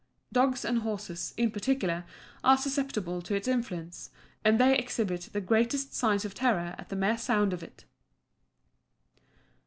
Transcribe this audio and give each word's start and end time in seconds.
Dogs 0.33 0.65
and 0.65 0.79
horses, 0.79 1.31
in 1.37 1.51
particular, 1.51 2.05
are 2.43 2.57
susceptible 2.57 3.21
to 3.21 3.35
its 3.35 3.47
influence, 3.47 4.09
and 4.43 4.59
they 4.59 4.75
exhibit 4.75 5.29
the 5.31 5.41
greatest 5.41 5.93
signs 5.93 6.25
of 6.25 6.33
terror 6.33 6.73
at 6.79 6.89
the 6.89 6.95
mere 6.95 7.19
sound 7.19 7.53
of 7.53 7.61
it. 7.61 7.85